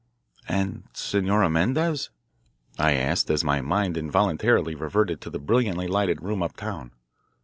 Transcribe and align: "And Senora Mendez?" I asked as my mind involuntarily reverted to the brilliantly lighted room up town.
"And 0.49 0.85
Senora 0.93 1.47
Mendez?" 1.47 2.09
I 2.79 2.93
asked 2.93 3.29
as 3.29 3.43
my 3.43 3.61
mind 3.61 3.97
involuntarily 3.97 4.73
reverted 4.73 5.21
to 5.21 5.29
the 5.29 5.37
brilliantly 5.37 5.85
lighted 5.87 6.23
room 6.23 6.41
up 6.41 6.57
town. 6.57 6.93